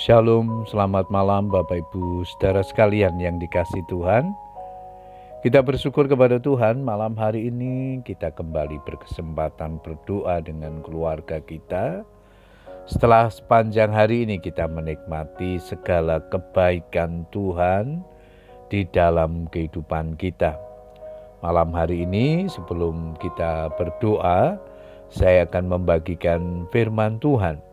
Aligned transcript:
Shalom, 0.00 0.64
selamat 0.64 1.12
malam 1.12 1.52
Bapak 1.52 1.76
Ibu 1.76 2.24
saudara 2.24 2.64
sekalian 2.64 3.20
yang 3.20 3.36
dikasih 3.36 3.84
Tuhan. 3.84 4.32
Kita 5.44 5.60
bersyukur 5.60 6.08
kepada 6.08 6.40
Tuhan 6.40 6.80
malam 6.80 7.12
hari 7.20 7.52
ini 7.52 8.00
kita 8.00 8.32
kembali 8.32 8.80
berkesempatan 8.88 9.76
berdoa 9.84 10.40
dengan 10.40 10.80
keluarga 10.80 11.44
kita. 11.44 12.00
Setelah 12.88 13.28
sepanjang 13.28 13.92
hari 13.92 14.24
ini 14.24 14.40
kita 14.40 14.72
menikmati 14.72 15.60
segala 15.60 16.24
kebaikan 16.32 17.28
Tuhan 17.28 18.00
di 18.72 18.88
dalam 18.88 19.52
kehidupan 19.52 20.16
kita. 20.16 20.56
Malam 21.44 21.76
hari 21.76 22.08
ini 22.08 22.48
sebelum 22.48 23.20
kita 23.20 23.68
berdoa, 23.76 24.56
saya 25.12 25.44
akan 25.44 25.76
membagikan 25.76 26.64
firman 26.72 27.20
Tuhan 27.20 27.68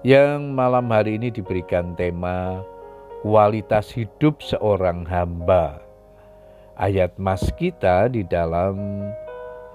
yang 0.00 0.56
malam 0.56 0.88
hari 0.88 1.20
ini 1.20 1.28
diberikan 1.28 1.92
tema 1.92 2.64
kualitas 3.20 3.92
hidup 3.92 4.40
seorang 4.40 5.04
hamba. 5.04 5.76
Ayat 6.80 7.12
mas 7.20 7.44
kita 7.60 8.08
di 8.08 8.24
dalam 8.24 9.04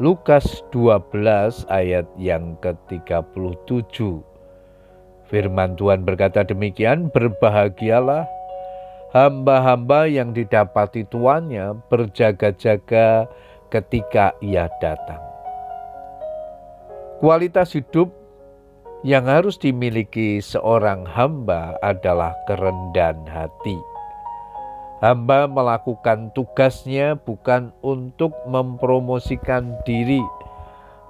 Lukas 0.02 0.66
12 0.74 1.70
ayat 1.70 2.10
yang 2.18 2.58
ke-37. 2.66 4.02
Firman 5.30 5.78
Tuhan 5.78 6.02
berkata 6.02 6.42
demikian, 6.42 7.14
berbahagialah 7.14 8.26
hamba-hamba 9.14 10.10
yang 10.10 10.34
didapati 10.34 11.06
tuannya 11.06 11.78
berjaga-jaga 11.86 13.30
ketika 13.70 14.34
ia 14.42 14.66
datang. 14.82 15.22
Kualitas 17.22 17.78
hidup 17.78 18.25
yang 19.06 19.30
harus 19.30 19.62
dimiliki 19.62 20.42
seorang 20.42 21.06
hamba 21.06 21.78
adalah 21.86 22.34
kerendahan 22.50 23.22
hati. 23.30 23.78
Hamba 24.98 25.46
melakukan 25.46 26.34
tugasnya 26.34 27.14
bukan 27.14 27.70
untuk 27.86 28.34
mempromosikan 28.50 29.78
diri, 29.86 30.26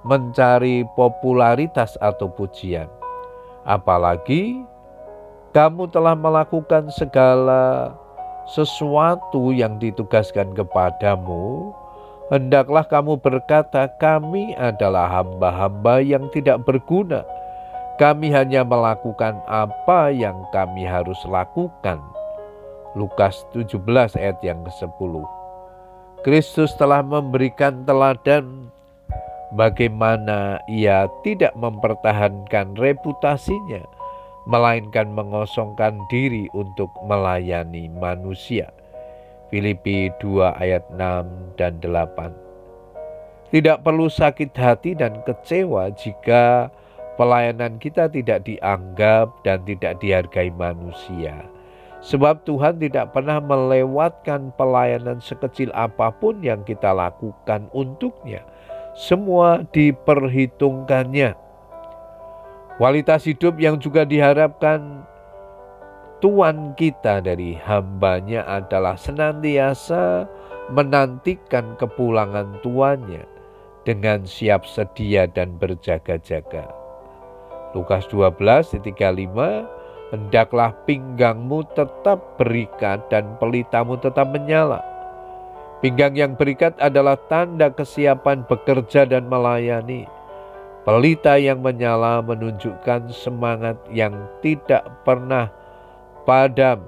mencari 0.04 0.84
popularitas 0.92 1.96
atau 2.04 2.28
pujian. 2.28 2.84
Apalagi 3.64 4.60
kamu 5.56 5.88
telah 5.88 6.12
melakukan 6.12 6.92
segala 6.92 7.96
sesuatu 8.44 9.56
yang 9.56 9.80
ditugaskan 9.80 10.52
kepadamu, 10.52 11.72
hendaklah 12.28 12.84
kamu 12.84 13.16
berkata, 13.16 13.88
"Kami 13.96 14.52
adalah 14.60 15.08
hamba-hamba 15.08 16.04
yang 16.04 16.28
tidak 16.28 16.60
berguna." 16.68 17.24
Kami 17.96 18.28
hanya 18.28 18.60
melakukan 18.60 19.40
apa 19.48 20.12
yang 20.12 20.44
kami 20.52 20.84
harus 20.84 21.16
lakukan. 21.24 21.96
Lukas 22.92 23.48
17 23.56 23.80
ayat 24.20 24.36
yang 24.44 24.60
ke-10. 24.68 25.24
Kristus 26.20 26.76
telah 26.76 27.00
memberikan 27.00 27.88
teladan 27.88 28.68
bagaimana 29.56 30.60
ia 30.68 31.08
tidak 31.24 31.56
mempertahankan 31.56 32.76
reputasinya, 32.76 33.80
melainkan 34.44 35.08
mengosongkan 35.16 35.96
diri 36.12 36.52
untuk 36.52 36.92
melayani 37.08 37.88
manusia. 37.96 38.76
Filipi 39.48 40.12
2 40.20 40.52
ayat 40.52 40.84
6 40.92 41.56
dan 41.56 41.80
8. 41.80 42.28
Tidak 43.56 43.80
perlu 43.80 44.12
sakit 44.12 44.52
hati 44.52 44.92
dan 44.92 45.24
kecewa 45.24 45.88
jika 45.96 46.68
pelayanan 47.16 47.80
kita 47.80 48.06
tidak 48.12 48.44
dianggap 48.44 49.32
dan 49.42 49.64
tidak 49.64 49.98
dihargai 49.98 50.52
manusia. 50.54 51.44
Sebab 52.04 52.46
Tuhan 52.46 52.78
tidak 52.78 53.16
pernah 53.16 53.42
melewatkan 53.42 54.54
pelayanan 54.54 55.18
sekecil 55.18 55.74
apa 55.74 56.12
pun 56.14 56.38
yang 56.44 56.62
kita 56.62 56.92
lakukan 56.94 57.66
untuknya. 57.74 58.44
Semua 58.94 59.66
diperhitungkannya. 59.74 61.34
Kualitas 62.76 63.24
hidup 63.24 63.56
yang 63.56 63.80
juga 63.80 64.04
diharapkan 64.04 65.02
Tuhan 66.20 66.76
kita 66.76 67.24
dari 67.24 67.56
hambanya 67.56 68.44
adalah 68.44 68.96
senantiasa 68.96 70.28
menantikan 70.72 71.76
kepulangan 71.80 72.60
tuannya 72.60 73.24
dengan 73.84 74.24
siap 74.24 74.66
sedia 74.66 75.28
dan 75.30 75.56
berjaga-jaga. 75.56 76.85
Lukas 77.76 78.08
12 78.08 78.80
35 78.80 79.76
Hendaklah 80.06 80.70
pinggangmu 80.86 81.66
tetap 81.74 82.38
berikat 82.38 83.10
dan 83.10 83.34
pelitamu 83.42 83.98
tetap 83.98 84.30
menyala. 84.30 84.78
Pinggang 85.82 86.14
yang 86.14 86.38
berikat 86.38 86.78
adalah 86.78 87.18
tanda 87.26 87.74
kesiapan 87.74 88.46
bekerja 88.46 89.02
dan 89.02 89.26
melayani. 89.26 90.06
Pelita 90.86 91.34
yang 91.34 91.58
menyala 91.58 92.22
menunjukkan 92.22 93.10
semangat 93.10 93.74
yang 93.90 94.14
tidak 94.46 94.86
pernah 95.02 95.50
padam 96.22 96.86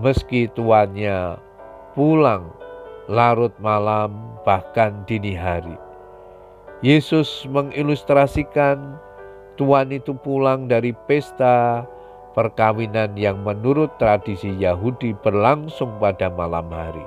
meski 0.00 0.48
tuannya 0.56 1.36
pulang 1.92 2.48
larut 3.12 3.52
malam 3.60 4.16
bahkan 4.48 5.04
dini 5.04 5.36
hari. 5.36 5.76
Yesus 6.80 7.44
mengilustrasikan 7.52 8.96
Tuhan 9.58 9.90
itu 9.90 10.14
pulang 10.14 10.70
dari 10.70 10.94
pesta 11.10 11.82
perkawinan 12.38 13.18
yang 13.18 13.42
menurut 13.42 13.90
tradisi 13.98 14.54
Yahudi 14.54 15.18
berlangsung 15.18 15.98
pada 15.98 16.30
malam 16.30 16.70
hari. 16.70 17.02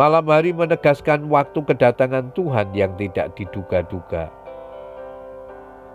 Malam 0.00 0.24
hari 0.32 0.56
menegaskan 0.56 1.28
waktu 1.28 1.60
kedatangan 1.60 2.32
Tuhan 2.32 2.72
yang 2.72 2.96
tidak 2.96 3.36
diduga-duga. 3.36 4.32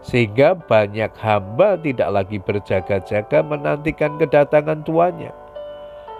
Sehingga 0.05 0.53
banyak 0.53 1.09
hamba 1.17 1.81
tidak 1.81 2.09
lagi 2.13 2.37
berjaga-jaga 2.37 3.41
menantikan 3.41 4.19
kedatangan 4.21 4.85
tuannya. 4.85 5.33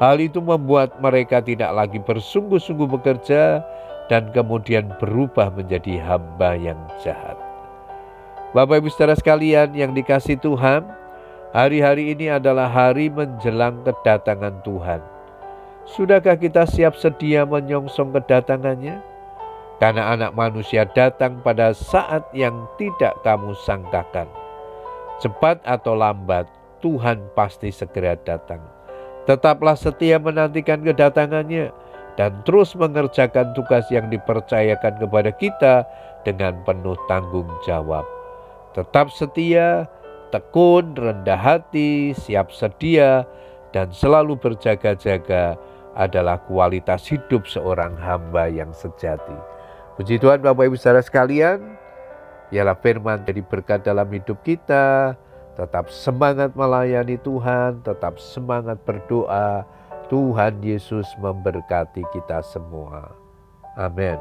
Hal 0.02 0.18
itu 0.18 0.42
membuat 0.42 0.98
mereka 0.98 1.38
tidak 1.44 1.70
lagi 1.70 2.02
bersungguh-sungguh 2.02 2.90
bekerja 2.98 3.62
dan 4.10 4.34
kemudian 4.34 4.90
berubah 4.98 5.54
menjadi 5.54 6.02
hamba 6.02 6.58
yang 6.58 6.80
jahat. 7.04 7.53
Bapak 8.54 8.86
Ibu 8.86 8.90
saudara 8.94 9.18
sekalian 9.18 9.74
yang 9.74 9.98
dikasih 9.98 10.38
Tuhan, 10.38 10.86
hari-hari 11.58 12.14
ini 12.14 12.30
adalah 12.30 12.70
hari 12.70 13.10
menjelang 13.10 13.82
kedatangan 13.82 14.62
Tuhan. 14.62 15.02
Sudahkah 15.90 16.38
kita 16.38 16.70
siap 16.70 16.94
sedia 16.94 17.50
menyongsong 17.50 18.14
kedatangannya? 18.14 19.02
Karena 19.82 20.14
anak 20.14 20.38
manusia 20.38 20.86
datang 20.86 21.42
pada 21.42 21.74
saat 21.74 22.30
yang 22.30 22.70
tidak 22.78 23.18
kamu 23.26 23.58
sangkakan. 23.66 24.30
Cepat 25.18 25.58
atau 25.66 25.98
lambat, 25.98 26.46
Tuhan 26.86 27.26
pasti 27.34 27.74
segera 27.74 28.14
datang. 28.22 28.62
Tetaplah 29.26 29.74
setia 29.74 30.22
menantikan 30.22 30.86
kedatangannya 30.86 31.74
dan 32.22 32.32
terus 32.46 32.78
mengerjakan 32.78 33.58
tugas 33.58 33.90
yang 33.90 34.14
dipercayakan 34.14 35.02
kepada 35.02 35.34
kita 35.42 35.90
dengan 36.22 36.62
penuh 36.62 36.94
tanggung 37.10 37.50
jawab 37.66 38.13
tetap 38.74 39.14
setia, 39.14 39.86
tekun, 40.34 40.98
rendah 40.98 41.38
hati, 41.38 42.18
siap 42.18 42.50
sedia, 42.50 43.26
dan 43.74 43.94
selalu 43.94 44.38
berjaga-jaga 44.38 45.58
adalah 45.94 46.42
kualitas 46.50 47.06
hidup 47.06 47.46
seorang 47.46 47.94
hamba 48.02 48.50
yang 48.50 48.74
sejati. 48.74 49.38
Puji 49.94 50.18
Tuhan 50.18 50.42
Bapak 50.42 50.74
Ibu 50.74 50.78
saudara 50.78 51.06
sekalian, 51.06 51.78
ialah 52.50 52.74
firman 52.82 53.22
jadi 53.22 53.46
berkat 53.46 53.86
dalam 53.86 54.10
hidup 54.10 54.42
kita, 54.42 55.14
tetap 55.54 55.94
semangat 55.94 56.58
melayani 56.58 57.22
Tuhan, 57.22 57.86
tetap 57.86 58.18
semangat 58.18 58.82
berdoa, 58.82 59.62
Tuhan 60.10 60.62
Yesus 60.66 61.06
memberkati 61.22 62.02
kita 62.14 62.42
semua. 62.42 63.14
Amin. 63.78 64.18